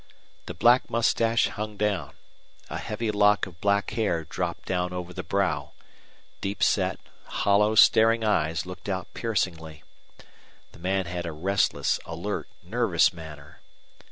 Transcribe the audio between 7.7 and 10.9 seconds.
staring eyes looked out piercingly. The